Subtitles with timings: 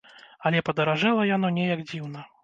[0.49, 2.25] Але падаражэла яно неяк дзіўна.